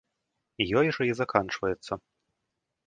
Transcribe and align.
Ёй 0.81 0.87
жа 0.97 1.03
і 1.11 1.13
заканчваецца. 1.21 1.93